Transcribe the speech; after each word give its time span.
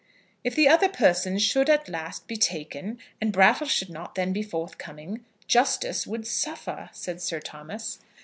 "If 0.43 0.55
the 0.55 0.67
other 0.67 0.89
persons 0.89 1.43
should 1.43 1.69
at 1.69 1.87
last 1.87 2.27
be 2.27 2.35
taken, 2.35 2.97
and 3.21 3.31
Brattle 3.31 3.67
should 3.67 3.91
not 3.91 4.15
then 4.15 4.33
be 4.33 4.41
forthcoming, 4.41 5.23
justice 5.45 6.07
would 6.07 6.25
suffer," 6.25 6.89
said 6.91 7.21
Sir 7.21 7.39
Thomas. 7.39 7.99